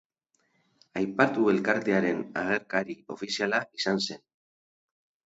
Aipatu 1.01 1.43
elkartearen 1.51 2.23
agerkari 2.45 2.97
ofiziala 3.17 3.61
izan 3.81 4.03
zen. 4.09 4.23